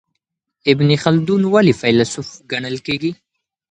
[0.71, 3.11] ابن خلدون ولي فیلسوف ګڼل کیږي؟